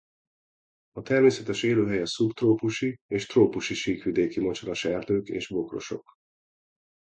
A 0.91 1.01
természetes 1.01 1.63
élőhelye 1.63 2.05
szubtrópusi 2.05 2.97
és 3.07 3.25
trópusi 3.25 3.73
síkvidéki 3.73 4.39
mocsaras 4.39 4.85
erdők 4.85 5.27
és 5.27 5.47
bokrosok. 5.47 6.11